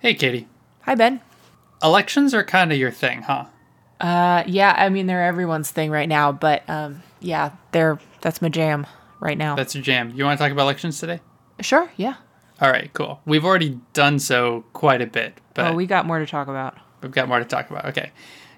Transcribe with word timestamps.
Hey, 0.00 0.14
Katie. 0.14 0.48
Hi, 0.82 0.94
Ben. 0.94 1.20
Elections 1.82 2.34
are 2.34 2.44
kind 2.44 2.72
of 2.72 2.78
your 2.78 2.90
thing, 2.90 3.22
huh? 3.22 3.46
Uh, 4.00 4.42
yeah, 4.46 4.74
I 4.78 4.88
mean 4.88 5.06
they're 5.06 5.24
everyone's 5.24 5.70
thing 5.70 5.90
right 5.90 6.08
now, 6.08 6.32
but 6.32 6.68
um, 6.68 7.02
yeah, 7.20 7.50
they're 7.72 7.98
that's 8.22 8.40
my 8.40 8.48
jam 8.48 8.86
right 9.20 9.36
now. 9.36 9.54
That's 9.56 9.74
your 9.74 9.84
jam. 9.84 10.12
You 10.14 10.24
want 10.24 10.38
to 10.38 10.42
talk 10.44 10.52
about 10.52 10.62
elections 10.62 10.98
today? 10.98 11.20
sure, 11.60 11.90
yeah. 11.96 12.14
All 12.62 12.70
right, 12.70 12.90
cool. 12.94 13.20
We've 13.26 13.44
already 13.44 13.78
done 13.92 14.18
so 14.18 14.64
quite 14.72 15.02
a 15.02 15.06
bit, 15.06 15.38
but 15.52 15.72
Oh, 15.72 15.74
we 15.74 15.84
got 15.86 16.06
more 16.06 16.18
to 16.18 16.26
talk 16.26 16.48
about. 16.48 16.78
we've 17.02 17.10
got 17.12 17.28
more 17.28 17.38
to 17.38 17.44
talk 17.44 17.70
about. 17.70 17.84
Okay. 17.86 18.12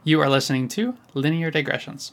You 0.04 0.20
are 0.20 0.28
listening 0.30 0.68
to 0.68 0.96
Linear 1.14 1.50
Digressions. 1.50 2.12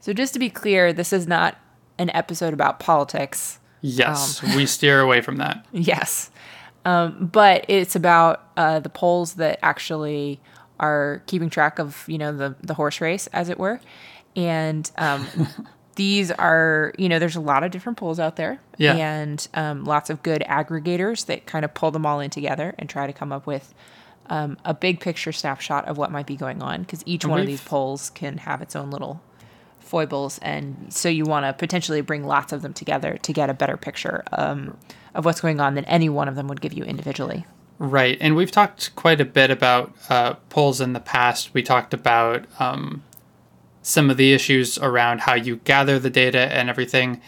So 0.00 0.12
just 0.12 0.32
to 0.32 0.38
be 0.40 0.50
clear, 0.50 0.92
this 0.92 1.12
is 1.12 1.28
not 1.28 1.56
an 1.98 2.10
episode 2.10 2.52
about 2.54 2.80
politics. 2.80 3.60
Yes, 3.80 4.42
Um. 4.42 4.56
we 4.56 4.66
steer 4.66 5.00
away 5.00 5.20
from 5.20 5.36
that. 5.36 5.64
Yes. 5.72 6.30
Um, 6.84 7.26
but 7.32 7.64
it's 7.68 7.94
about 7.94 8.44
uh, 8.56 8.80
the 8.80 8.88
polls 8.88 9.34
that 9.34 9.58
actually 9.62 10.40
are 10.80 11.22
keeping 11.26 11.48
track 11.48 11.78
of, 11.78 12.04
you 12.08 12.18
know, 12.18 12.36
the, 12.36 12.56
the 12.60 12.74
horse 12.74 13.00
race, 13.00 13.28
as 13.28 13.48
it 13.48 13.58
were. 13.58 13.80
And 14.34 14.90
um, 14.98 15.26
these 15.94 16.30
are, 16.30 16.92
you 16.98 17.08
know, 17.08 17.18
there's 17.18 17.36
a 17.36 17.40
lot 17.40 17.62
of 17.62 17.70
different 17.70 17.98
polls 17.98 18.18
out 18.18 18.36
there. 18.36 18.60
Yeah. 18.78 18.94
And 18.94 19.46
um, 19.54 19.84
lots 19.84 20.10
of 20.10 20.22
good 20.22 20.42
aggregators 20.48 21.26
that 21.26 21.46
kind 21.46 21.64
of 21.64 21.72
pull 21.74 21.90
them 21.90 22.04
all 22.04 22.20
in 22.20 22.30
together 22.30 22.74
and 22.78 22.88
try 22.88 23.06
to 23.06 23.12
come 23.12 23.32
up 23.32 23.46
with 23.46 23.74
um, 24.26 24.56
a 24.64 24.74
big 24.74 25.00
picture 25.00 25.32
snapshot 25.32 25.86
of 25.86 25.98
what 25.98 26.10
might 26.10 26.26
be 26.26 26.36
going 26.36 26.62
on. 26.62 26.82
Because 26.82 27.02
each 27.06 27.24
And 27.24 27.30
one 27.30 27.40
of 27.40 27.46
these 27.46 27.62
polls 27.62 28.10
can 28.10 28.38
have 28.38 28.60
its 28.62 28.74
own 28.74 28.90
little 28.90 29.22
foibles 29.82 30.38
and 30.38 30.92
so 30.92 31.08
you 31.08 31.24
want 31.24 31.44
to 31.44 31.52
potentially 31.52 32.00
bring 32.00 32.24
lots 32.24 32.52
of 32.52 32.62
them 32.62 32.72
together 32.72 33.18
to 33.22 33.32
get 33.32 33.50
a 33.50 33.54
better 33.54 33.76
picture 33.76 34.24
um, 34.32 34.76
of 35.14 35.24
what's 35.24 35.40
going 35.40 35.60
on 35.60 35.74
than 35.74 35.84
any 35.86 36.08
one 36.08 36.28
of 36.28 36.34
them 36.34 36.48
would 36.48 36.60
give 36.60 36.72
you 36.72 36.84
individually 36.84 37.44
Right. 37.78 38.16
And 38.20 38.36
we've 38.36 38.52
talked 38.52 38.94
quite 38.94 39.20
a 39.20 39.24
bit 39.24 39.50
about 39.50 39.92
uh, 40.08 40.34
polls 40.50 40.80
in 40.80 40.92
the 40.92 41.00
past. 41.00 41.52
We 41.52 41.64
talked 41.64 41.92
about 41.92 42.46
um, 42.60 43.02
some 43.82 44.08
of 44.08 44.16
the 44.16 44.32
issues 44.32 44.78
around 44.78 45.22
how 45.22 45.34
you 45.34 45.56
gather 45.56 45.98
the 45.98 46.08
data 46.08 46.52
and 46.52 46.70
everything. 46.70 47.20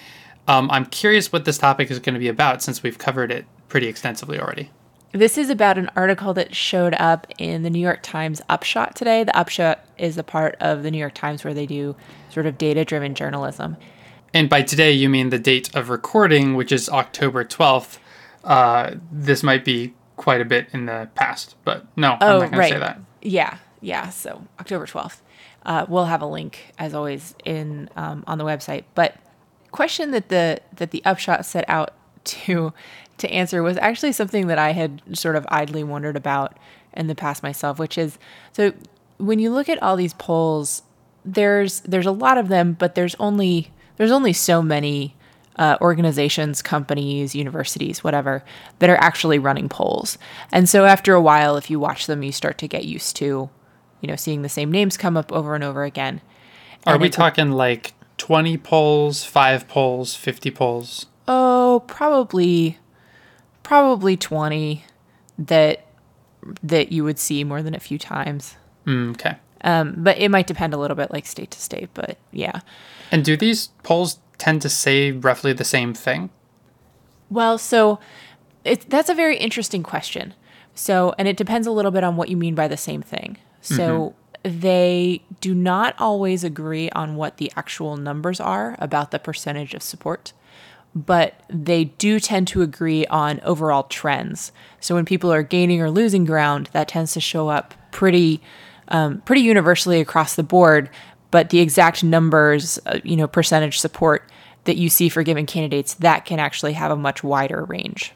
Um, 0.47 0.71
I'm 0.71 0.87
curious 0.87 1.33
what 1.33 1.45
this 1.45 1.59
topic 1.59 1.91
is 1.91 1.99
going 1.99 2.15
to 2.15 2.21
be 2.21 2.29
about 2.29 2.63
since 2.63 2.85
we've 2.85 2.99
covered 2.99 3.33
it 3.33 3.47
pretty 3.69 3.89
extensively 3.89 4.39
already. 4.39 4.71
This 5.15 5.39
is 5.39 5.49
about 5.49 5.79
an 5.79 5.91
article 5.97 6.35
that 6.35 6.55
showed 6.55 6.95
up 6.95 7.27
in 7.39 7.63
the 7.63 7.71
new 7.71 7.79
york 7.81 8.01
times 8.03 8.43
upshot 8.49 8.95
today 8.95 9.25
the 9.25 9.37
upshot 9.37 9.85
is 9.97 10.17
the 10.17 10.25
part 10.25 10.57
of 10.61 10.83
the 10.83 10.91
new 10.91 10.99
york 10.99 11.15
times 11.15 11.45
where 11.45 11.55
they 11.55 11.67
do 11.67 11.95
sort 12.31 12.47
of 12.47 12.59
data 12.59 12.85
driven 12.85 13.15
journalism 13.15 13.77
And 14.37 14.51
by 14.51 14.63
today, 14.63 14.91
you 14.91 15.09
mean 15.09 15.31
the 15.31 15.39
date 15.39 15.73
of 15.77 15.89
recording, 15.91 16.57
which 16.57 16.73
is 16.73 16.89
October 16.89 17.45
12th. 17.45 17.99
Uh, 18.43 18.97
this 19.13 19.45
might 19.45 19.65
be 19.65 19.95
quite 20.17 20.41
a 20.41 20.45
bit 20.45 20.67
in 20.73 20.87
the 20.87 21.09
past, 21.15 21.55
but 21.65 21.87
no, 21.97 22.17
I'm 22.21 22.41
not 22.41 22.51
going 22.51 22.63
to 22.63 22.69
say 22.69 22.79
that. 22.81 22.99
Yeah, 23.23 23.59
yeah. 23.81 24.11
So 24.11 24.43
October 24.59 24.87
twelfth, 24.87 25.23
uh, 25.65 25.87
we'll 25.89 26.07
have 26.07 26.21
a 26.21 26.27
link 26.27 26.73
as 26.79 26.95
always 26.95 27.35
in 27.45 27.89
um, 27.97 28.25
on 28.27 28.39
the 28.39 28.45
website. 28.45 28.83
But 28.97 29.15
question 29.71 30.11
that 30.11 30.29
the 30.31 30.61
that 30.77 30.91
the 30.91 31.01
upshot 31.05 31.47
set 31.47 31.65
out 31.69 31.95
to 32.25 32.73
to 33.19 33.31
answer 33.31 33.63
was 33.63 33.77
actually 33.79 34.13
something 34.13 34.49
that 34.49 34.59
I 34.59 34.73
had 34.73 35.01
sort 35.13 35.37
of 35.37 35.47
idly 35.49 35.85
wondered 35.85 36.17
about 36.17 36.59
in 36.93 37.07
the 37.07 37.15
past 37.15 37.43
myself, 37.43 37.79
which 37.79 37.97
is 37.97 38.19
so 38.53 38.73
when 39.19 39.39
you 39.39 39.51
look 39.51 39.69
at 39.69 39.83
all 39.83 39.97
these 39.97 40.15
polls, 40.15 40.83
there's 41.25 41.81
there's 41.81 42.07
a 42.07 42.13
lot 42.13 42.39
of 42.39 42.49
them, 42.49 42.73
but 42.73 42.95
there's 42.95 43.15
only 43.17 43.73
there's 43.97 44.11
only 44.11 44.33
so 44.33 44.63
many 44.63 45.15
uh, 45.57 45.77
organizations, 45.81 46.63
companies, 46.63 47.35
universities, 47.35 48.03
whatever, 48.03 48.45
that 48.81 48.91
are 48.91 48.97
actually 48.97 49.39
running 49.39 49.69
polls. 49.69 50.19
And 50.51 50.69
so 50.69 50.85
after 50.85 51.15
a 51.15 51.23
while, 51.23 51.57
if 51.57 51.71
you 51.71 51.79
watch 51.79 52.07
them, 52.07 52.23
you 52.23 52.33
start 52.33 52.59
to 52.59 52.69
get 52.69 52.85
used 52.85 53.17
to, 53.17 53.51
you 54.01 54.09
know, 54.09 54.17
seeing 54.17 54.43
the 54.43 54.49
same 54.49 54.73
names 54.73 54.97
come 54.97 55.17
up 55.17 55.33
over 55.33 55.55
and 55.55 55.63
over 55.63 55.85
again. 55.85 56.21
Are 56.87 56.95
And 56.95 57.03
we 57.03 57.09
talking 57.09 57.53
like 57.53 57.95
20 58.19 58.59
polls, 58.59 59.25
5 59.25 59.69
polls, 59.69 60.15
50 60.15 60.51
polls? 60.51 61.07
Oh, 61.27 61.83
probably, 61.87 62.79
probably 63.63 64.17
twenty 64.17 64.85
that 65.39 65.87
that 66.63 66.93
you 66.93 67.05
would 67.05 67.19
see 67.19 67.45
more 67.45 67.63
than 67.63 67.75
a 67.75 67.81
few 67.81 67.99
times. 67.99 68.57
Mm, 68.87 69.13
okay. 69.13 69.37
Um, 69.63 69.95
but 69.97 70.19
it 70.19 70.31
might 70.31 70.47
depend 70.47 70.75
a 70.75 70.77
little 70.77 70.97
bit, 70.97 71.11
like 71.11 71.27
state 71.27 71.51
to 71.53 71.61
state. 71.61 71.89
But 71.95 72.19
yeah. 72.33 72.61
And 73.11 73.25
do 73.25 73.37
these 73.37 73.69
polls 73.83 74.19
tend 74.37 74.61
to 74.63 74.69
say 74.69 75.13
roughly 75.13 75.53
the 75.53 75.65
same 75.65 75.95
thing? 75.95 76.31
Well, 77.31 77.57
so 77.57 77.99
it, 78.65 78.89
that's 78.91 79.09
a 79.09 79.15
very 79.15 79.39
interesting 79.39 79.83
question. 79.83 80.35
So, 80.75 81.15
and 81.19 81.29
it 81.29 81.37
depends 81.37 81.67
a 81.67 81.71
little 81.71 81.91
bit 81.91 82.05
on 82.05 82.17
what 82.17 82.29
you 82.29 82.37
mean 82.37 82.55
by 82.55 82.69
the 82.69 82.77
same 82.77 83.01
thing. 83.01 83.39
So, 83.63 84.15
they 84.43 85.23
do 85.41 85.55
not 85.55 85.95
always 85.99 86.45
agree 86.45 86.91
on 86.91 87.17
what 87.17 87.39
the 87.39 87.51
actual 87.57 87.97
numbers 87.97 88.41
are 88.41 88.77
about 88.79 89.11
the 89.11 89.19
percentage 89.19 89.73
of 89.73 89.83
support, 89.83 90.35
but 90.95 91.41
they 91.49 91.85
do 91.85 92.21
tend 92.21 92.49
to 92.49 92.63
agree 92.63 93.07
on 93.07 93.41
overall 93.45 93.85
trends. 93.85 94.53
So, 94.81 94.95
when 94.95 95.05
people 95.05 95.33
are 95.33 95.43
gaining 95.43 95.83
or 95.83 95.91
losing 95.91 96.25
ground, 96.25 96.71
that 96.73 96.89
tends 96.89 97.13
to 97.15 97.21
show 97.21 97.49
up 97.49 97.75
pretty, 97.91 98.41
um, 98.89 99.21
pretty 99.23 99.43
universally 99.43 100.01
across 100.01 100.37
the 100.37 100.43
board. 100.43 100.89
But 101.31 101.51
the 101.51 101.59
exact 101.59 102.05
numbers, 102.05 102.79
uh, 102.87 103.01
you 103.03 103.17
know, 103.17 103.27
percentage 103.27 103.81
support 103.81 104.31
that 104.65 104.77
you 104.77 104.89
see 104.89 105.09
for 105.09 105.23
given 105.23 105.47
candidates, 105.47 105.95
that 105.95 106.25
can 106.25 106.39
actually 106.39 106.75
have 106.75 106.93
a 106.93 106.97
much 106.97 107.25
wider 107.25 107.65
range. 107.65 108.13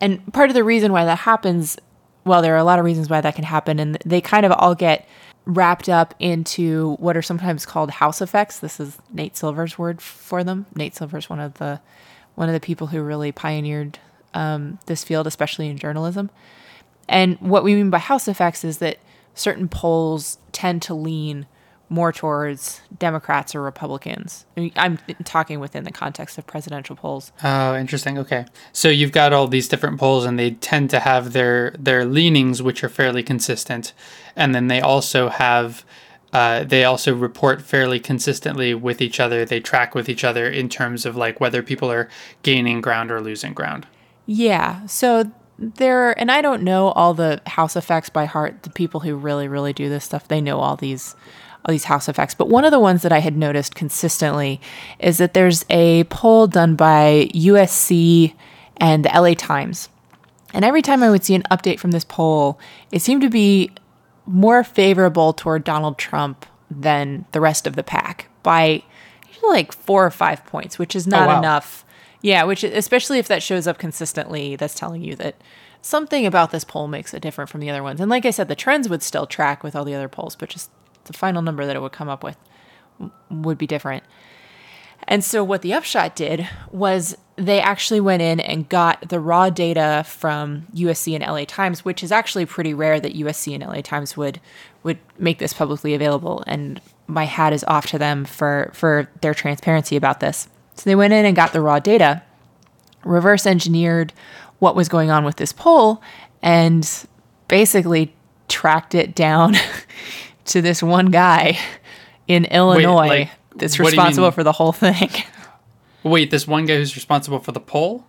And 0.00 0.32
part 0.32 0.50
of 0.50 0.54
the 0.54 0.64
reason 0.64 0.90
why 0.92 1.04
that 1.04 1.18
happens, 1.20 1.78
well, 2.24 2.42
there 2.42 2.54
are 2.54 2.58
a 2.58 2.64
lot 2.64 2.80
of 2.80 2.84
reasons 2.84 3.08
why 3.08 3.20
that 3.20 3.36
can 3.36 3.44
happen, 3.44 3.78
and 3.78 3.96
they 4.04 4.20
kind 4.20 4.44
of 4.44 4.50
all 4.52 4.74
get 4.74 5.06
wrapped 5.44 5.88
up 5.88 6.14
into 6.18 6.94
what 6.98 7.16
are 7.16 7.22
sometimes 7.22 7.66
called 7.66 7.90
house 7.90 8.22
effects. 8.22 8.58
This 8.60 8.78
is 8.78 8.98
Nate 9.12 9.36
Silver's 9.36 9.76
word 9.78 10.00
for 10.00 10.44
them. 10.44 10.66
Nate 10.74 10.94
Silver's 10.94 11.28
one 11.28 11.40
of 11.40 11.54
the 11.54 11.80
one 12.34 12.48
of 12.48 12.54
the 12.54 12.60
people 12.60 12.86
who 12.88 13.02
really 13.02 13.32
pioneered 13.32 13.98
um, 14.34 14.78
this 14.86 15.04
field, 15.04 15.26
especially 15.26 15.68
in 15.68 15.76
journalism. 15.76 16.30
And 17.08 17.38
what 17.40 17.64
we 17.64 17.74
mean 17.74 17.90
by 17.90 17.98
house 17.98 18.28
effects 18.28 18.64
is 18.64 18.78
that 18.78 18.98
certain 19.34 19.68
polls 19.68 20.38
tend 20.52 20.82
to 20.82 20.94
lean 20.94 21.46
more 21.92 22.12
towards 22.12 22.80
Democrats 22.98 23.54
or 23.54 23.60
Republicans. 23.62 24.46
I 24.56 24.60
mean, 24.60 24.72
I'm 24.76 24.98
talking 25.24 25.60
within 25.60 25.84
the 25.84 25.92
context 25.92 26.38
of 26.38 26.46
presidential 26.46 26.96
polls. 26.96 27.32
Oh, 27.44 27.76
interesting. 27.76 28.18
Okay. 28.18 28.46
So 28.72 28.88
you've 28.88 29.12
got 29.12 29.32
all 29.32 29.46
these 29.46 29.68
different 29.68 30.00
polls 30.00 30.24
and 30.24 30.38
they 30.38 30.52
tend 30.52 30.90
to 30.90 31.00
have 31.00 31.32
their 31.32 31.74
their 31.78 32.04
leanings 32.04 32.62
which 32.62 32.82
are 32.82 32.88
fairly 32.88 33.22
consistent. 33.22 33.92
And 34.34 34.54
then 34.54 34.68
they 34.68 34.80
also 34.80 35.28
have 35.28 35.84
uh, 36.32 36.64
they 36.64 36.84
also 36.84 37.14
report 37.14 37.60
fairly 37.60 38.00
consistently 38.00 38.74
with 38.74 39.02
each 39.02 39.20
other. 39.20 39.44
They 39.44 39.60
track 39.60 39.94
with 39.94 40.08
each 40.08 40.24
other 40.24 40.48
in 40.48 40.68
terms 40.70 41.04
of 41.04 41.14
like 41.14 41.40
whether 41.40 41.62
people 41.62 41.92
are 41.92 42.08
gaining 42.42 42.80
ground 42.80 43.10
or 43.10 43.20
losing 43.20 43.52
ground. 43.52 43.86
Yeah. 44.24 44.86
So 44.86 45.30
there, 45.58 46.18
and 46.18 46.30
I 46.30 46.40
don't 46.40 46.62
know 46.62 46.88
all 46.92 47.12
the 47.12 47.40
house 47.46 47.76
effects 47.76 48.08
by 48.08 48.24
heart. 48.24 48.62
The 48.62 48.70
people 48.70 49.00
who 49.00 49.14
really, 49.14 49.46
really 49.46 49.72
do 49.72 49.88
this 49.88 50.04
stuff, 50.04 50.28
they 50.28 50.40
know 50.40 50.58
all 50.58 50.76
these, 50.76 51.14
all 51.64 51.72
these 51.72 51.84
house 51.84 52.08
effects. 52.08 52.34
But 52.34 52.48
one 52.48 52.64
of 52.64 52.70
the 52.70 52.80
ones 52.80 53.02
that 53.02 53.12
I 53.12 53.18
had 53.18 53.36
noticed 53.36 53.74
consistently 53.74 54.60
is 54.98 55.18
that 55.18 55.34
there's 55.34 55.64
a 55.70 56.04
poll 56.04 56.46
done 56.46 56.74
by 56.74 57.30
USC 57.34 58.34
and 58.78 59.04
the 59.04 59.10
LA 59.10 59.34
Times. 59.34 59.88
And 60.52 60.64
every 60.64 60.82
time 60.82 61.02
I 61.02 61.10
would 61.10 61.24
see 61.24 61.34
an 61.34 61.44
update 61.50 61.78
from 61.78 61.92
this 61.92 62.04
poll, 62.04 62.58
it 62.90 63.00
seemed 63.00 63.22
to 63.22 63.30
be 63.30 63.70
more 64.26 64.62
favorable 64.64 65.32
toward 65.32 65.64
Donald 65.64 65.98
Trump 65.98 66.46
than 66.70 67.24
the 67.32 67.40
rest 67.40 67.66
of 67.66 67.76
the 67.76 67.82
pack 67.82 68.28
by 68.42 68.82
like 69.42 69.72
four 69.72 70.06
or 70.06 70.10
five 70.10 70.44
points, 70.46 70.78
which 70.78 70.94
is 70.94 71.06
oh, 71.06 71.10
not 71.10 71.28
wow. 71.28 71.38
enough. 71.38 71.84
Yeah, 72.20 72.44
which 72.44 72.62
especially 72.62 73.18
if 73.18 73.28
that 73.28 73.42
shows 73.42 73.66
up 73.66 73.78
consistently, 73.78 74.54
that's 74.56 74.74
telling 74.74 75.02
you 75.02 75.16
that 75.16 75.36
something 75.80 76.24
about 76.24 76.52
this 76.52 76.64
poll 76.64 76.86
makes 76.86 77.12
it 77.12 77.20
different 77.20 77.50
from 77.50 77.60
the 77.60 77.70
other 77.70 77.82
ones. 77.82 78.00
And 78.00 78.08
like 78.08 78.24
I 78.24 78.30
said, 78.30 78.48
the 78.48 78.54
trends 78.54 78.88
would 78.88 79.02
still 79.02 79.26
track 79.26 79.64
with 79.64 79.74
all 79.74 79.84
the 79.84 79.94
other 79.94 80.08
polls, 80.08 80.36
but 80.36 80.48
just 80.48 80.70
the 81.12 81.18
final 81.18 81.42
number 81.42 81.66
that 81.66 81.76
it 81.76 81.82
would 81.82 81.92
come 81.92 82.08
up 82.08 82.24
with 82.24 82.36
would 83.30 83.58
be 83.58 83.66
different. 83.66 84.04
And 85.08 85.24
so 85.24 85.42
what 85.42 85.62
the 85.62 85.74
upshot 85.74 86.14
did 86.14 86.48
was 86.70 87.16
they 87.36 87.60
actually 87.60 88.00
went 88.00 88.22
in 88.22 88.38
and 88.38 88.68
got 88.68 89.08
the 89.08 89.18
raw 89.18 89.50
data 89.50 90.04
from 90.06 90.66
USC 90.74 91.14
and 91.14 91.24
LA 91.24 91.44
Times, 91.44 91.84
which 91.84 92.04
is 92.04 92.12
actually 92.12 92.46
pretty 92.46 92.72
rare 92.72 93.00
that 93.00 93.14
USC 93.14 93.54
and 93.54 93.64
LA 93.64 93.80
Times 93.80 94.16
would 94.16 94.40
would 94.82 94.98
make 95.18 95.38
this 95.38 95.52
publicly 95.52 95.94
available. 95.94 96.44
And 96.46 96.80
my 97.06 97.24
hat 97.24 97.52
is 97.52 97.64
off 97.64 97.86
to 97.86 97.98
them 97.98 98.24
for 98.24 98.70
for 98.74 99.08
their 99.20 99.34
transparency 99.34 99.96
about 99.96 100.20
this. 100.20 100.48
So 100.74 100.88
they 100.88 100.94
went 100.94 101.12
in 101.12 101.24
and 101.24 101.36
got 101.36 101.52
the 101.52 101.60
raw 101.60 101.78
data, 101.78 102.22
reverse 103.04 103.46
engineered 103.46 104.12
what 104.60 104.76
was 104.76 104.88
going 104.88 105.10
on 105.10 105.24
with 105.24 105.36
this 105.36 105.52
poll, 105.52 106.00
and 106.42 106.88
basically 107.48 108.14
tracked 108.48 108.94
it 108.94 109.14
down 109.14 109.56
to 110.46 110.62
this 110.62 110.82
one 110.82 111.06
guy 111.06 111.58
in 112.26 112.44
Illinois 112.46 113.06
like, 113.06 113.30
that's 113.56 113.78
what 113.78 113.90
do 113.90 113.96
you 113.96 114.02
responsible 114.02 114.30
for 114.30 114.44
the 114.44 114.52
whole 114.52 114.72
thing. 114.72 115.10
Wait, 116.02 116.30
this 116.30 116.46
one 116.46 116.66
guy 116.66 116.76
who's 116.76 116.96
responsible 116.96 117.38
for 117.38 117.52
the 117.52 117.60
poll? 117.60 118.04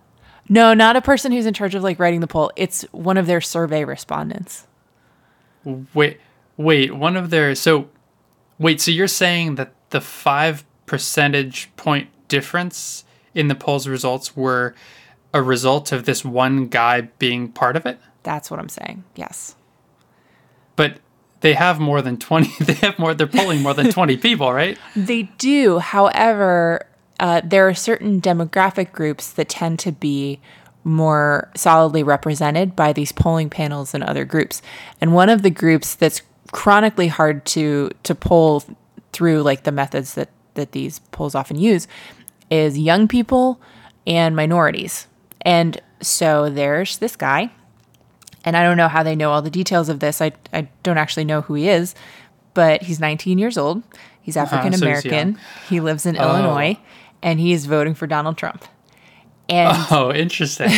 No, 0.48 0.74
not 0.74 0.96
a 0.96 1.00
person 1.00 1.32
who's 1.32 1.46
in 1.46 1.54
charge 1.54 1.74
of 1.74 1.82
like 1.82 1.98
writing 1.98 2.20
the 2.20 2.26
poll. 2.26 2.50
It's 2.56 2.82
one 2.92 3.16
of 3.16 3.26
their 3.26 3.40
survey 3.40 3.84
respondents. 3.84 4.66
Wait, 5.64 6.20
wait, 6.56 6.94
one 6.94 7.16
of 7.16 7.30
their 7.30 7.54
so 7.54 7.88
wait, 8.58 8.80
so 8.80 8.90
you're 8.90 9.08
saying 9.08 9.54
that 9.54 9.72
the 9.90 10.00
5 10.00 10.64
percentage 10.86 11.70
point 11.76 12.08
difference 12.28 13.04
in 13.34 13.48
the 13.48 13.54
poll's 13.54 13.88
results 13.88 14.36
were 14.36 14.74
a 15.32 15.42
result 15.42 15.92
of 15.92 16.04
this 16.04 16.24
one 16.24 16.66
guy 16.66 17.02
being 17.02 17.50
part 17.50 17.76
of 17.76 17.86
it? 17.86 17.98
That's 18.22 18.50
what 18.50 18.60
I'm 18.60 18.68
saying. 18.68 19.04
Yes. 19.16 19.56
But 20.76 20.98
they 21.44 21.52
have 21.52 21.78
more 21.78 22.00
than 22.00 22.16
20 22.16 22.64
they 22.64 22.72
have 22.72 22.98
more 22.98 23.12
they're 23.12 23.26
polling 23.26 23.60
more 23.60 23.74
than 23.74 23.90
20 23.90 24.16
people, 24.16 24.50
right? 24.50 24.78
They 24.96 25.24
do. 25.36 25.78
However, 25.78 26.86
uh, 27.20 27.42
there 27.44 27.68
are 27.68 27.74
certain 27.74 28.18
demographic 28.18 28.92
groups 28.92 29.30
that 29.32 29.50
tend 29.50 29.78
to 29.80 29.92
be 29.92 30.40
more 30.84 31.50
solidly 31.54 32.02
represented 32.02 32.74
by 32.74 32.94
these 32.94 33.12
polling 33.12 33.50
panels 33.50 33.92
and 33.92 34.02
other 34.02 34.24
groups. 34.24 34.62
And 35.02 35.12
one 35.12 35.28
of 35.28 35.42
the 35.42 35.50
groups 35.50 35.94
that's 35.94 36.22
chronically 36.50 37.08
hard 37.08 37.44
to 37.44 37.90
to 38.04 38.14
poll 38.14 38.64
through 39.12 39.42
like 39.42 39.64
the 39.64 39.72
methods 39.72 40.14
that 40.14 40.30
that 40.54 40.72
these 40.72 41.00
polls 41.10 41.34
often 41.34 41.58
use 41.58 41.86
is 42.50 42.78
young 42.78 43.06
people 43.06 43.60
and 44.06 44.34
minorities. 44.34 45.08
And 45.42 45.78
so 46.00 46.48
there's 46.48 46.96
this 46.96 47.16
guy 47.16 47.50
and 48.44 48.56
I 48.56 48.62
don't 48.62 48.76
know 48.76 48.88
how 48.88 49.02
they 49.02 49.16
know 49.16 49.30
all 49.30 49.42
the 49.42 49.50
details 49.50 49.88
of 49.88 50.00
this. 50.00 50.20
I 50.20 50.32
I 50.52 50.68
don't 50.82 50.98
actually 50.98 51.24
know 51.24 51.40
who 51.42 51.54
he 51.54 51.68
is, 51.68 51.94
but 52.54 52.82
he's 52.82 53.00
19 53.00 53.38
years 53.38 53.58
old. 53.58 53.82
He's 54.20 54.36
African 54.36 54.72
American. 54.74 55.38
he 55.68 55.80
lives 55.80 56.06
in 56.06 56.16
oh. 56.16 56.22
Illinois 56.22 56.78
and 57.22 57.40
he 57.40 57.52
is 57.52 57.66
voting 57.66 57.94
for 57.94 58.06
Donald 58.06 58.36
Trump. 58.36 58.64
And 59.48 59.76
oh, 59.90 60.12
interesting. 60.12 60.70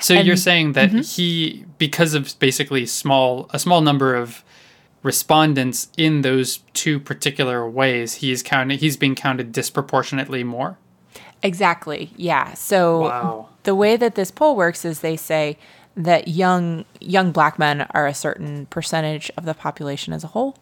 So 0.00 0.14
and, 0.14 0.26
you're 0.26 0.36
saying 0.36 0.72
that 0.72 0.90
mm-hmm. 0.90 1.00
he, 1.00 1.64
because 1.78 2.14
of 2.14 2.38
basically 2.38 2.86
small 2.86 3.48
a 3.52 3.58
small 3.58 3.80
number 3.80 4.14
of 4.14 4.44
respondents 5.02 5.88
in 5.96 6.22
those 6.22 6.58
two 6.74 6.98
particular 6.98 7.68
ways, 7.68 8.14
he's 8.14 8.42
counted. 8.42 8.80
He's 8.80 8.96
being 8.96 9.14
counted 9.14 9.52
disproportionately 9.52 10.44
more. 10.44 10.78
Exactly. 11.42 12.10
Yeah. 12.16 12.54
So 12.54 13.00
wow. 13.00 13.48
the 13.62 13.74
way 13.74 13.96
that 13.96 14.14
this 14.14 14.30
poll 14.30 14.56
works 14.56 14.84
is 14.84 15.00
they 15.00 15.16
say 15.16 15.58
that 15.96 16.28
young 16.28 16.84
young 17.00 17.32
black 17.32 17.58
men 17.58 17.82
are 17.90 18.06
a 18.06 18.14
certain 18.14 18.66
percentage 18.66 19.30
of 19.36 19.44
the 19.44 19.54
population 19.54 20.12
as 20.12 20.22
a 20.22 20.28
whole. 20.28 20.58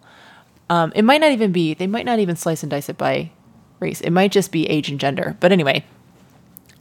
Um, 0.71 0.93
it 0.95 1.03
might 1.03 1.21
not 1.21 1.33
even 1.33 1.53
be. 1.53 1.75
They 1.75 1.87
might 1.87 2.07
not 2.07 2.21
even 2.21 2.37
slice 2.37 2.63
and 2.63 2.71
dice 2.71 2.89
it 2.89 2.97
by 2.97 3.31
race. 3.81 4.01
It 4.01 4.11
might 4.11 4.33
just 4.33 4.53
be 4.53 4.67
age 4.69 4.89
and 4.89 4.99
gender. 4.99 5.37
But 5.41 5.53
anyway, 5.53 5.85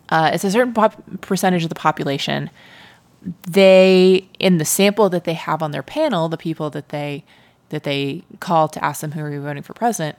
uh, 0.09 0.31
it's 0.33 0.43
a 0.43 0.51
certain 0.51 0.73
pop- 0.73 1.21
percentage 1.21 1.63
of 1.63 1.69
the 1.69 1.75
population. 1.75 2.49
They, 3.49 4.29
in 4.39 4.57
the 4.57 4.65
sample 4.65 5.09
that 5.09 5.23
they 5.23 5.33
have 5.33 5.63
on 5.63 5.71
their 5.71 5.83
panel, 5.83 6.29
the 6.29 6.37
people 6.37 6.69
that 6.69 6.89
they 6.89 7.23
that 7.69 7.83
they 7.83 8.23
call 8.39 8.67
to 8.67 8.83
ask 8.83 9.01
them 9.01 9.13
who 9.13 9.21
are 9.21 9.31
you 9.31 9.41
voting 9.41 9.63
for 9.63 9.73
president, 9.73 10.15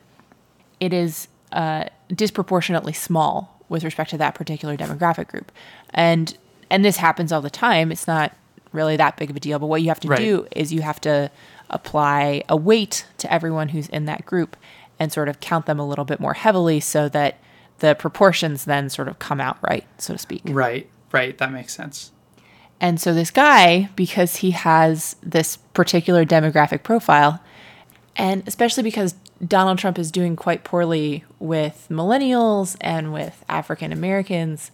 it 0.80 0.92
is 0.92 1.28
uh, 1.52 1.84
disproportionately 2.08 2.92
small 2.92 3.62
with 3.68 3.84
respect 3.84 4.10
to 4.10 4.18
that 4.18 4.34
particular 4.34 4.76
demographic 4.76 5.28
group, 5.28 5.52
and 5.90 6.36
and 6.70 6.84
this 6.84 6.96
happens 6.96 7.32
all 7.32 7.40
the 7.40 7.50
time. 7.50 7.92
It's 7.92 8.06
not 8.06 8.32
really 8.72 8.96
that 8.96 9.16
big 9.16 9.30
of 9.30 9.36
a 9.36 9.40
deal. 9.40 9.58
But 9.58 9.66
what 9.66 9.82
you 9.82 9.88
have 9.88 10.00
to 10.00 10.08
right. 10.08 10.18
do 10.18 10.46
is 10.52 10.72
you 10.72 10.82
have 10.82 11.00
to 11.02 11.30
apply 11.70 12.42
a 12.48 12.56
weight 12.56 13.06
to 13.18 13.32
everyone 13.32 13.68
who's 13.70 13.88
in 13.88 14.04
that 14.06 14.26
group 14.26 14.56
and 14.98 15.12
sort 15.12 15.28
of 15.28 15.40
count 15.40 15.66
them 15.66 15.78
a 15.78 15.86
little 15.86 16.04
bit 16.04 16.20
more 16.20 16.34
heavily 16.34 16.80
so 16.80 17.08
that 17.08 17.38
the 17.78 17.94
proportions 17.94 18.64
then 18.64 18.88
sort 18.88 19.08
of 19.08 19.18
come 19.18 19.40
out 19.40 19.58
right, 19.62 19.84
so 19.98 20.12
to 20.12 20.18
speak. 20.18 20.42
Right, 20.44 20.88
right. 21.12 21.36
That 21.38 21.52
makes 21.52 21.74
sense. 21.74 22.12
And 22.80 23.00
so 23.00 23.14
this 23.14 23.30
guy, 23.30 23.88
because 23.96 24.36
he 24.36 24.50
has 24.50 25.16
this 25.22 25.56
particular 25.56 26.24
demographic 26.24 26.82
profile, 26.82 27.40
and 28.16 28.42
especially 28.46 28.82
because 28.82 29.14
Donald 29.44 29.78
Trump 29.78 29.98
is 29.98 30.10
doing 30.10 30.36
quite 30.36 30.64
poorly 30.64 31.24
with 31.38 31.86
millennials 31.90 32.76
and 32.80 33.12
with 33.12 33.44
African 33.48 33.92
Americans, 33.92 34.70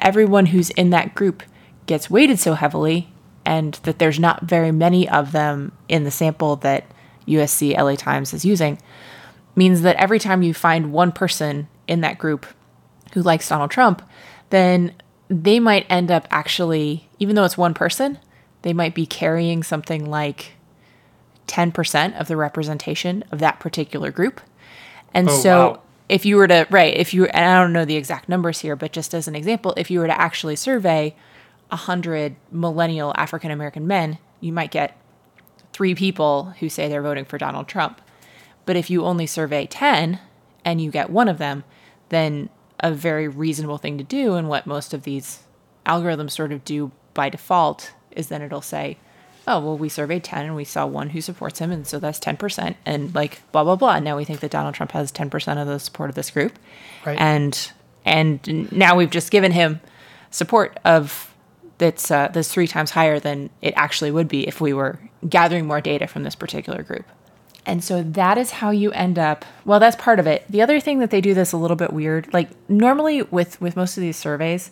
everyone 0.00 0.46
who's 0.46 0.70
in 0.70 0.90
that 0.90 1.14
group 1.14 1.42
gets 1.86 2.10
weighted 2.10 2.38
so 2.38 2.54
heavily, 2.54 3.12
and 3.44 3.74
that 3.82 3.98
there's 3.98 4.20
not 4.20 4.44
very 4.44 4.70
many 4.70 5.08
of 5.08 5.32
them 5.32 5.72
in 5.88 6.04
the 6.04 6.10
sample 6.10 6.56
that 6.56 6.84
USC 7.26 7.76
LA 7.76 7.96
Times 7.96 8.34
is 8.34 8.44
using 8.44 8.78
means 9.56 9.82
that 9.82 9.96
every 9.96 10.18
time 10.18 10.42
you 10.42 10.54
find 10.54 10.92
one 10.92 11.12
person 11.12 11.68
in 11.88 12.00
that 12.02 12.18
group 12.18 12.46
who 13.12 13.22
likes 13.22 13.48
Donald 13.48 13.70
Trump, 13.70 14.02
then 14.50 14.94
they 15.28 15.58
might 15.58 15.86
end 15.88 16.10
up 16.10 16.26
actually, 16.30 17.08
even 17.18 17.34
though 17.34 17.44
it's 17.44 17.58
one 17.58 17.74
person, 17.74 18.18
they 18.62 18.72
might 18.72 18.94
be 18.94 19.06
carrying 19.06 19.62
something 19.62 20.08
like 20.08 20.52
10% 21.46 22.20
of 22.20 22.28
the 22.28 22.36
representation 22.36 23.24
of 23.32 23.38
that 23.40 23.58
particular 23.58 24.10
group. 24.10 24.40
And 25.12 25.28
oh, 25.28 25.32
so 25.32 25.68
wow. 25.68 25.82
If 26.10 26.26
you 26.26 26.36
were 26.36 26.48
to, 26.48 26.66
right, 26.70 26.94
if 26.96 27.14
you, 27.14 27.26
and 27.26 27.44
I 27.44 27.62
don't 27.62 27.72
know 27.72 27.84
the 27.84 27.96
exact 27.96 28.28
numbers 28.28 28.60
here, 28.60 28.74
but 28.74 28.92
just 28.92 29.14
as 29.14 29.28
an 29.28 29.36
example, 29.36 29.72
if 29.76 29.90
you 29.90 30.00
were 30.00 30.08
to 30.08 30.20
actually 30.20 30.56
survey 30.56 31.14
100 31.68 32.34
millennial 32.50 33.14
African 33.16 33.52
American 33.52 33.86
men, 33.86 34.18
you 34.40 34.52
might 34.52 34.72
get 34.72 34.98
three 35.72 35.94
people 35.94 36.54
who 36.58 36.68
say 36.68 36.88
they're 36.88 37.00
voting 37.00 37.24
for 37.24 37.38
Donald 37.38 37.68
Trump. 37.68 38.00
But 38.66 38.76
if 38.76 38.90
you 38.90 39.04
only 39.04 39.26
survey 39.26 39.66
10 39.66 40.18
and 40.64 40.80
you 40.80 40.90
get 40.90 41.10
one 41.10 41.28
of 41.28 41.38
them, 41.38 41.62
then 42.08 42.50
a 42.80 42.92
very 42.92 43.28
reasonable 43.28 43.78
thing 43.78 43.96
to 43.98 44.04
do, 44.04 44.34
and 44.34 44.48
what 44.48 44.66
most 44.66 44.92
of 44.92 45.04
these 45.04 45.44
algorithms 45.86 46.32
sort 46.32 46.50
of 46.50 46.64
do 46.64 46.90
by 47.14 47.28
default, 47.28 47.92
is 48.10 48.28
then 48.28 48.42
it'll 48.42 48.60
say, 48.60 48.98
oh, 49.50 49.60
well, 49.60 49.76
we 49.76 49.88
surveyed 49.88 50.24
10 50.24 50.46
and 50.46 50.56
we 50.56 50.64
saw 50.64 50.86
one 50.86 51.10
who 51.10 51.20
supports 51.20 51.58
him, 51.58 51.70
and 51.70 51.86
so 51.86 51.98
that's 51.98 52.20
10%, 52.20 52.76
and 52.86 53.14
like 53.14 53.42
blah, 53.52 53.64
blah, 53.64 53.76
blah. 53.76 53.98
Now 53.98 54.16
we 54.16 54.24
think 54.24 54.40
that 54.40 54.50
Donald 54.50 54.74
Trump 54.74 54.92
has 54.92 55.10
10% 55.10 55.60
of 55.60 55.66
the 55.66 55.78
support 55.78 56.10
of 56.10 56.14
this 56.14 56.30
group. 56.30 56.58
Right. 57.04 57.18
And 57.18 57.72
and 58.04 58.72
now 58.72 58.96
we've 58.96 59.10
just 59.10 59.30
given 59.30 59.52
him 59.52 59.80
support 60.30 60.78
of 60.84 61.34
that's 61.78 62.10
uh, 62.10 62.28
that's 62.32 62.52
three 62.52 62.66
times 62.66 62.92
higher 62.92 63.18
than 63.18 63.50
it 63.60 63.74
actually 63.76 64.10
would 64.10 64.28
be 64.28 64.46
if 64.46 64.60
we 64.60 64.72
were 64.72 64.98
gathering 65.28 65.66
more 65.66 65.80
data 65.80 66.06
from 66.06 66.22
this 66.22 66.34
particular 66.34 66.82
group. 66.82 67.04
And 67.66 67.84
so 67.84 68.02
that 68.02 68.38
is 68.38 68.52
how 68.52 68.70
you 68.70 68.90
end 68.92 69.18
up. 69.18 69.44
Well, 69.64 69.80
that's 69.80 69.96
part 69.96 70.18
of 70.18 70.26
it. 70.26 70.44
The 70.48 70.62
other 70.62 70.80
thing 70.80 70.98
that 71.00 71.10
they 71.10 71.20
do 71.20 71.34
this 71.34 71.52
a 71.52 71.56
little 71.56 71.76
bit 71.76 71.92
weird. 71.92 72.32
Like 72.32 72.50
normally 72.68 73.22
with 73.22 73.60
with 73.60 73.76
most 73.76 73.96
of 73.96 74.02
these 74.02 74.16
surveys, 74.16 74.70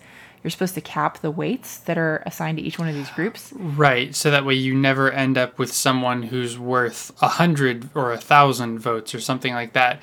you're 0.49 0.53
supposed 0.53 0.75
to 0.77 0.81
cap 0.81 1.19
the 1.19 1.31
weights 1.31 1.77
that 1.81 1.99
are 1.99 2.23
assigned 2.25 2.57
to 2.57 2.65
each 2.65 2.79
one 2.79 2.89
of 2.89 2.95
these 2.95 3.11
groups. 3.11 3.53
Right. 3.55 4.15
So 4.15 4.31
that 4.31 4.47
way 4.47 4.55
you 4.55 4.75
never 4.75 5.13
end 5.13 5.37
up 5.37 5.59
with 5.59 5.71
someone 5.71 6.23
who's 6.23 6.59
worth 6.59 7.13
a 7.21 7.29
hundred 7.29 7.91
or 7.95 8.13
a 8.13 8.17
thousand 8.17 8.79
votes 8.79 9.15
or 9.15 9.21
something 9.21 9.53
like 9.53 9.75
that. 9.75 10.01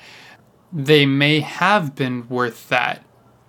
They 0.72 1.04
may 1.04 1.40
have 1.40 1.96
been 1.96 2.28
worth 2.28 2.68
that 2.68 3.02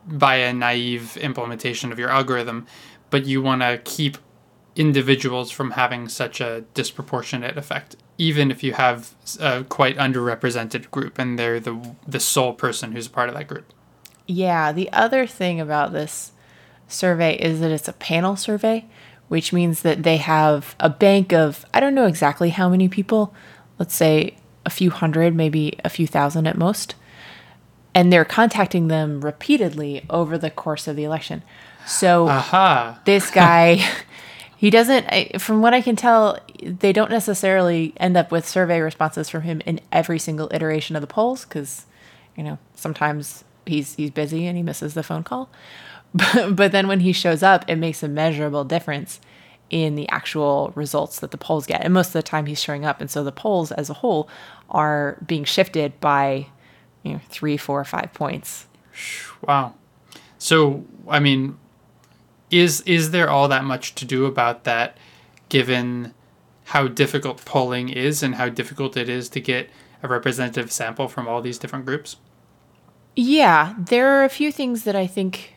by 0.07 0.37
a 0.37 0.51
naive 0.53 1.17
implementation 1.17 1.91
of 1.91 1.99
your 1.99 2.09
algorithm, 2.09 2.65
but 3.11 3.27
you 3.27 3.43
want 3.43 3.61
to 3.61 3.79
keep 3.83 4.17
individuals 4.75 5.51
from 5.51 5.71
having 5.71 6.09
such 6.09 6.41
a 6.41 6.61
disproportionate 6.73 7.57
effect, 7.57 7.95
even 8.17 8.49
if 8.49 8.63
you 8.63 8.73
have 8.73 9.13
a 9.39 9.63
quite 9.65 9.97
underrepresented 9.97 10.89
group 10.89 11.19
and 11.19 11.37
they're 11.37 11.59
the 11.59 11.95
the 12.07 12.19
sole 12.19 12.53
person 12.53 12.93
who's 12.93 13.05
a 13.05 13.11
part 13.11 13.29
of 13.29 13.35
that 13.35 13.47
group. 13.47 13.71
Yeah, 14.25 14.71
the 14.71 14.91
other 14.91 15.27
thing 15.27 15.59
about 15.59 15.93
this 15.93 16.31
survey 16.87 17.35
is 17.35 17.59
that 17.59 17.71
it's 17.71 17.87
a 17.87 17.93
panel 17.93 18.35
survey, 18.35 18.85
which 19.27 19.51
means 19.51 19.81
that 19.81 20.03
they 20.03 20.17
have 20.17 20.75
a 20.79 20.89
bank 20.89 21.33
of 21.33 21.65
I 21.73 21.79
don't 21.79 21.95
know 21.95 22.05
exactly 22.05 22.49
how 22.49 22.69
many 22.69 22.87
people, 22.87 23.33
let's 23.79 23.95
say 23.95 24.37
a 24.65 24.69
few 24.69 24.89
hundred, 24.89 25.35
maybe 25.35 25.77
a 25.83 25.89
few 25.89 26.07
thousand 26.07 26.47
at 26.47 26.57
most. 26.57 26.95
And 27.93 28.13
they're 28.13 28.25
contacting 28.25 28.89
them 28.89 29.21
repeatedly 29.21 30.05
over 30.09 30.37
the 30.37 30.51
course 30.51 30.87
of 30.87 30.95
the 30.95 31.03
election. 31.03 31.41
So 31.87 32.27
uh-huh. 32.27 32.95
this 33.05 33.31
guy 33.31 33.83
he 34.57 34.69
doesn't 34.71 35.39
from 35.39 35.61
what 35.61 35.73
i 35.73 35.81
can 35.81 35.95
tell 35.95 36.37
they 36.61 36.91
don't 36.91 37.11
necessarily 37.11 37.93
end 37.97 38.17
up 38.17 38.31
with 38.31 38.45
survey 38.45 38.81
responses 38.81 39.29
from 39.29 39.43
him 39.43 39.61
in 39.65 39.79
every 39.91 40.19
single 40.19 40.49
iteration 40.51 40.95
of 40.95 41.01
the 41.01 41.07
polls 41.07 41.45
because 41.45 41.85
you 42.35 42.43
know 42.43 42.57
sometimes 42.75 43.43
he's 43.65 43.95
he's 43.95 44.09
busy 44.09 44.47
and 44.47 44.57
he 44.57 44.63
misses 44.63 44.95
the 44.95 45.03
phone 45.03 45.23
call 45.23 45.49
but, 46.17 46.55
but 46.55 46.71
then 46.71 46.87
when 46.87 47.01
he 47.01 47.11
shows 47.11 47.43
up 47.43 47.65
it 47.67 47.75
makes 47.75 48.03
a 48.03 48.07
measurable 48.07 48.63
difference 48.63 49.19
in 49.69 49.95
the 49.95 50.07
actual 50.09 50.71
results 50.75 51.19
that 51.19 51.31
the 51.31 51.37
polls 51.37 51.65
get. 51.65 51.83
And 51.83 51.93
most 51.93 52.07
of 52.07 52.13
the 52.13 52.23
time 52.23 52.45
he's 52.45 52.61
showing 52.61 52.85
up. 52.85 53.01
And 53.01 53.11
so 53.11 53.23
the 53.23 53.33
polls 53.33 53.71
as 53.73 53.89
a 53.89 53.95
whole 53.95 54.29
are 54.69 55.17
being 55.25 55.43
shifted 55.43 55.99
by 55.99 56.47
you 57.03 57.13
know 57.13 57.19
three 57.29 57.57
four 57.57 57.83
five 57.83 58.13
points. 58.13 58.67
Wow. 59.41 59.75
So 60.37 60.85
i 61.07 61.19
mean 61.19 61.57
is 62.49 62.81
is 62.81 63.11
there 63.11 63.29
all 63.29 63.47
that 63.47 63.63
much 63.63 63.95
to 63.95 64.05
do 64.05 64.25
about 64.25 64.63
that 64.63 64.97
given 65.49 66.13
how 66.65 66.87
difficult 66.87 67.43
polling 67.45 67.89
is 67.89 68.21
and 68.21 68.35
how 68.35 68.49
difficult 68.49 68.97
it 68.97 69.07
is 69.07 69.29
to 69.29 69.39
get 69.39 69.69
a 70.03 70.07
representative 70.07 70.71
sample 70.71 71.07
from 71.07 71.27
all 71.27 71.41
these 71.41 71.57
different 71.57 71.85
groups? 71.85 72.17
Yeah, 73.15 73.73
there 73.77 74.09
are 74.09 74.25
a 74.25 74.29
few 74.29 74.51
things 74.51 74.83
that 74.83 74.95
I 74.95 75.07
think 75.07 75.53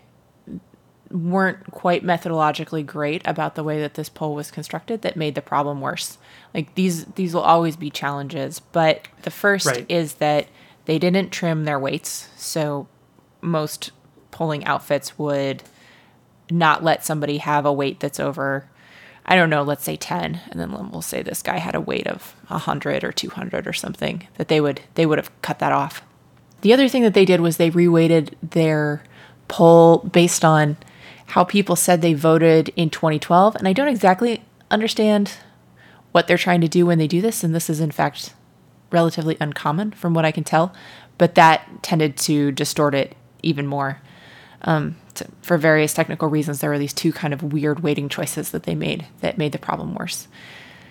weren't 1.11 1.71
quite 1.73 2.05
methodologically 2.05 2.87
great 2.87 3.23
about 3.25 3.55
the 3.57 3.65
way 3.65 3.81
that 3.81 3.95
this 3.95 4.09
poll 4.09 4.35
was 4.35 4.51
constructed 4.51 5.03
that 5.03 5.17
made 5.17 5.35
the 5.35 5.43
problem 5.43 5.81
worse. 5.81 6.19
Like 6.55 6.75
these 6.77 7.05
these 7.07 7.35
will 7.35 7.43
always 7.43 7.77
be 7.77 7.91
challenges, 7.91 8.61
but 8.61 9.09
the 9.23 9.31
first 9.31 9.67
Right. 9.67 9.87
is 9.89 10.15
that 10.15 10.47
they 10.85 10.99
didn't 10.99 11.31
trim 11.31 11.65
their 11.65 11.79
weights. 11.79 12.29
So 12.37 12.87
most 13.41 13.91
polling 14.31 14.65
outfits 14.65 15.19
would 15.19 15.63
not 16.51 16.85
let 16.85 17.05
somebody 17.05 17.39
have 17.39 17.65
a 17.67 17.73
weight 17.73 18.01
that's 18.01 18.21
over 18.21 18.67
I 19.27 19.37
don't 19.37 19.51
know, 19.51 19.63
let's 19.63 19.85
say 19.85 19.97
10 19.97 20.41
and 20.51 20.61
then 20.61 20.91
we'll 20.91 21.03
say 21.03 21.23
this 21.23 21.43
guy 21.43 21.59
had 21.59 21.75
a 21.75 21.81
weight 21.81 22.07
of 22.07 22.35
100 22.49 23.05
or 23.05 23.13
200 23.13 23.67
or 23.67 23.73
something 23.73 24.27
that 24.39 24.49
they 24.49 24.61
would 24.61 24.81
they 24.95 25.07
would 25.07 25.19
have 25.19 25.31
cut 25.43 25.59
that 25.61 25.73
off. 25.73 26.03
The 26.63 26.73
other 26.73 26.89
thing 26.89 27.03
that 27.03 27.15
they 27.15 27.25
did 27.25 27.41
was 27.41 27.57
they 27.57 27.71
reweighted 27.71 28.35
their 28.43 29.03
poll 29.49 29.99
based 29.99 30.45
on 30.45 30.77
how 31.31 31.45
people 31.45 31.77
said 31.77 32.03
they 32.03 32.15
voted 32.15 32.71
in 32.77 32.91
2012 32.91 33.57
and 33.57 33.67
I 33.67 33.73
don't 33.73 33.89
exactly 33.89 34.43
understand 34.71 35.33
what 36.13 36.27
they're 36.27 36.39
trying 36.39 36.61
to 36.61 36.69
do 36.69 36.87
when 36.87 36.99
they 36.99 37.07
do 37.07 37.21
this 37.21 37.45
and 37.45 37.55
this 37.55 37.71
is 37.71 37.81
in 37.81 37.91
fact 37.91 38.35
relatively 38.93 39.37
uncommon 39.41 39.93
from 39.93 40.15
what 40.15 40.25
I 40.25 40.33
can 40.33 40.45
tell, 40.45 40.75
but 41.19 41.35
that 41.35 41.83
tended 41.83 42.17
to 42.19 42.53
distort 42.53 42.95
it 42.95 43.17
even 43.43 43.67
more. 43.67 44.01
Um, 44.63 44.97
to, 45.15 45.27
for 45.43 45.57
various 45.57 45.95
technical 45.95 46.29
reasons, 46.29 46.61
there 46.61 46.71
were 46.71 46.79
these 46.79 46.93
two 46.93 47.13
kind 47.13 47.33
of 47.33 47.43
weird 47.43 47.81
weighting 47.81 48.09
choices 48.09 48.51
that 48.51 48.65
they 48.65 48.75
made 48.75 49.07
that 49.21 49.39
made 49.39 49.53
the 49.53 49.59
problem 49.59 49.95
worse. 49.95 50.29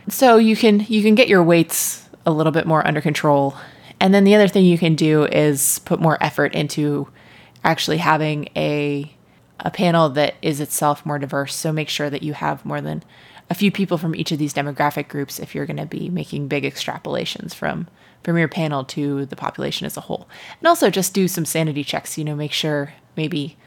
So 0.08 0.38
you 0.38 0.55
can 0.55 0.86
you 0.88 1.03
can 1.03 1.13
get 1.13 1.27
your 1.27 1.43
weights 1.43 2.10
a 2.25 2.31
little 2.31 2.51
bit 2.51 2.65
more 2.65 2.86
under 2.88 3.01
control, 3.01 3.55
and 4.00 4.13
then 4.13 4.24
the 4.24 4.34
other 4.34 4.48
thing 4.48 4.65
you 4.65 4.77
can 4.79 4.96
do 4.96 5.25
is 5.25 5.79
put 5.79 6.00
more 6.00 6.17
effort 6.19 6.55
into 6.55 7.08
actually 7.63 7.98
having 7.98 8.50
a 8.55 9.13
a 9.59 9.71
panel 9.71 10.09
that 10.09 10.35
is 10.41 10.59
itself 10.59 11.05
more 11.05 11.19
diverse. 11.19 11.55
So 11.55 11.71
make 11.71 11.89
sure 11.89 12.09
that 12.09 12.23
you 12.23 12.33
have 12.33 12.65
more 12.65 12.81
than 12.81 13.03
a 13.49 13.55
few 13.55 13.71
people 13.71 13.97
from 13.97 14.15
each 14.15 14.31
of 14.31 14.39
these 14.39 14.53
demographic 14.53 15.07
groups 15.07 15.39
if 15.39 15.53
you're 15.53 15.65
going 15.65 15.77
to 15.77 15.85
be 15.85 16.09
making 16.09 16.47
big 16.47 16.63
extrapolations 16.63 17.53
from 17.53 17.87
from 18.21 18.37
your 18.37 18.49
panel 18.49 18.83
to 18.83 19.25
the 19.27 19.35
population 19.35 19.85
as 19.85 19.95
a 19.95 20.01
whole. 20.01 20.27
And 20.59 20.67
also 20.67 20.89
just 20.89 21.13
do 21.13 21.29
some 21.29 21.45
sanity 21.45 21.85
checks, 21.85 22.17
you 22.17 22.25
know, 22.25 22.35
make 22.35 22.51
sure 22.51 22.93
maybe 23.15 23.57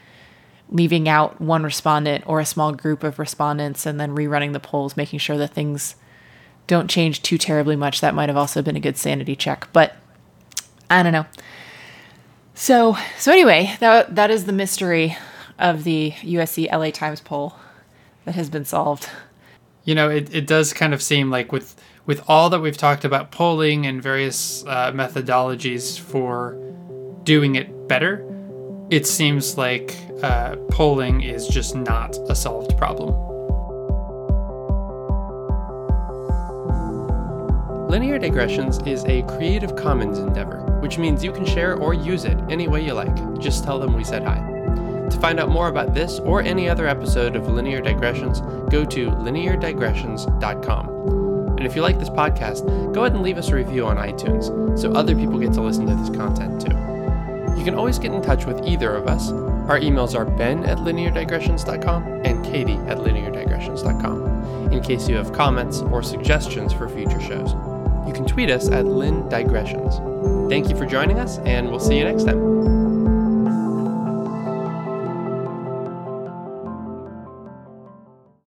leaving 0.69 1.09
out 1.09 1.41
one 1.41 1.63
respondent 1.63 2.23
or 2.27 2.39
a 2.39 2.45
small 2.45 2.71
group 2.71 3.03
of 3.03 3.17
respondents 3.17 3.87
and 3.87 3.99
then 3.99 4.15
rerunning 4.15 4.53
the 4.53 4.59
polls, 4.59 4.95
making 4.95 5.19
sure 5.19 5.37
that 5.37 5.55
things 5.55 5.95
don't 6.67 6.89
change 6.89 7.23
too 7.23 7.37
terribly 7.37 7.75
much. 7.75 7.99
That 7.99 8.13
might 8.13 8.29
have 8.29 8.37
also 8.37 8.61
been 8.61 8.75
a 8.75 8.79
good 8.79 8.97
sanity 8.97 9.35
check, 9.35 9.67
but 9.73 9.95
I 10.89 11.01
don't 11.03 11.13
know. 11.13 11.25
So, 12.53 12.95
so 13.17 13.31
anyway, 13.31 13.75
that 13.79 14.15
that 14.15 14.29
is 14.29 14.45
the 14.45 14.53
mystery 14.53 15.17
of 15.59 15.83
the 15.83 16.11
USC 16.21 16.71
LA 16.71 16.91
Times 16.91 17.21
poll 17.21 17.55
that 18.25 18.35
has 18.35 18.49
been 18.49 18.65
solved. 18.65 19.09
You 19.83 19.95
know, 19.95 20.09
it, 20.09 20.33
it 20.33 20.47
does 20.47 20.73
kind 20.73 20.93
of 20.93 21.01
seem 21.01 21.29
like 21.29 21.51
with 21.51 21.75
with 22.05 22.21
all 22.27 22.49
that 22.49 22.59
we've 22.59 22.77
talked 22.77 23.05
about 23.05 23.31
polling 23.31 23.85
and 23.85 24.01
various 24.01 24.65
uh, 24.65 24.91
methodologies 24.91 25.97
for 25.97 26.57
doing 27.23 27.55
it 27.55 27.87
better, 27.87 28.25
it 28.89 29.07
seems 29.07 29.57
like 29.57 29.95
uh, 30.21 30.57
polling 30.69 31.21
is 31.21 31.47
just 31.47 31.75
not 31.75 32.17
a 32.29 32.35
solved 32.35 32.77
problem. 32.77 33.15
Linear 37.89 38.17
Digressions 38.17 38.79
is 38.87 39.05
a 39.05 39.21
Creative 39.23 39.75
Commons 39.75 40.17
endeavor, 40.17 40.79
which 40.81 40.97
means 40.97 41.23
you 41.23 41.31
can 41.31 41.45
share 41.45 41.77
or 41.77 41.93
use 41.93 42.25
it 42.25 42.37
any 42.49 42.67
way 42.67 42.83
you 42.83 42.93
like. 42.93 43.39
Just 43.39 43.63
tell 43.63 43.79
them 43.79 43.93
we 43.93 44.03
said 44.03 44.23
hi. 44.23 44.52
To 45.09 45.19
find 45.19 45.39
out 45.39 45.49
more 45.49 45.67
about 45.67 45.93
this 45.93 46.19
or 46.19 46.41
any 46.41 46.69
other 46.69 46.87
episode 46.87 47.35
of 47.35 47.47
Linear 47.47 47.81
Digressions, 47.81 48.41
go 48.69 48.85
to 48.85 49.09
lineardigressions.com. 49.09 50.89
And 51.57 51.65
if 51.65 51.75
you 51.75 51.81
like 51.81 51.99
this 51.99 52.09
podcast, 52.09 52.65
go 52.93 53.01
ahead 53.01 53.13
and 53.13 53.21
leave 53.23 53.37
us 53.37 53.49
a 53.49 53.55
review 53.55 53.85
on 53.85 53.97
iTunes 53.97 54.77
so 54.77 54.91
other 54.93 55.15
people 55.15 55.39
get 55.39 55.53
to 55.53 55.61
listen 55.61 55.85
to 55.87 55.95
this 55.95 56.09
content 56.09 56.61
too. 56.61 56.75
You 57.57 57.63
can 57.63 57.75
always 57.75 57.99
get 57.99 58.11
in 58.11 58.21
touch 58.21 58.45
with 58.45 58.65
either 58.65 58.93
of 58.93 59.07
us. 59.07 59.31
Our 59.31 59.79
emails 59.79 60.15
are 60.15 60.25
ben 60.25 60.65
at 60.65 60.79
lineardigressions.com 60.79 62.21
and 62.25 62.43
katie 62.43 62.73
at 62.87 62.97
lineardigressions.com 62.97 64.71
in 64.73 64.81
case 64.81 65.07
you 65.07 65.15
have 65.15 65.31
comments 65.31 65.79
or 65.79 66.03
suggestions 66.03 66.73
for 66.73 66.89
future 66.89 67.21
shows. 67.21 67.53
You 68.07 68.11
can 68.13 68.25
tweet 68.25 68.49
us 68.49 68.67
at 68.69 68.85
lindigressions. 68.85 70.49
Thank 70.49 70.69
you 70.69 70.75
for 70.75 70.85
joining 70.85 71.19
us, 71.19 71.37
and 71.39 71.69
we'll 71.69 71.79
see 71.79 71.97
you 71.97 72.03
next 72.03 72.25
time. 72.25 72.82